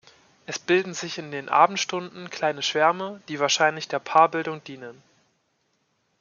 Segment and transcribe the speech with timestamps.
[0.47, 5.03] Es bilden sich in den Abendstunden kleine Schwärme, die wahrscheinlich der Paarbildung dienen.